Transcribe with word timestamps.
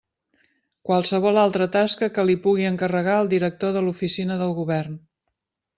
Qualsevol 0.89 1.37
altra 1.41 1.67
tasca 1.77 2.09
que 2.17 2.27
li 2.31 2.37
pugui 2.47 2.67
encarregar 2.73 3.21
el 3.25 3.33
director 3.37 3.77
de 3.79 3.87
l'Oficina 3.87 4.41
del 4.43 4.59
Govern. 4.63 5.03